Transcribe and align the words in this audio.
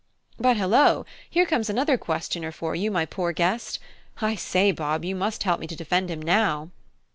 But, 0.39 0.57
hillo! 0.57 1.05
here 1.29 1.45
comes 1.45 1.69
another 1.69 1.95
questioner 1.95 2.51
for 2.51 2.73
you, 2.73 2.89
my 2.89 3.05
poor 3.05 3.31
guest. 3.33 3.77
I 4.19 4.33
say, 4.33 4.71
Bob, 4.71 5.05
you 5.05 5.15
must 5.15 5.43
help 5.43 5.59
me 5.59 5.67
to 5.67 5.75
defend 5.75 6.09
him 6.09 6.23
now." 6.23 6.71